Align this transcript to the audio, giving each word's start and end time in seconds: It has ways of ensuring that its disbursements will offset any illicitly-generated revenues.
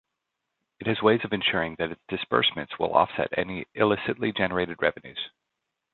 It 0.79 0.87
has 0.87 0.99
ways 1.03 1.23
of 1.23 1.31
ensuring 1.31 1.75
that 1.77 1.91
its 1.91 2.01
disbursements 2.07 2.79
will 2.79 2.91
offset 2.95 3.37
any 3.37 3.67
illicitly-generated 3.75 4.81
revenues. 4.81 5.29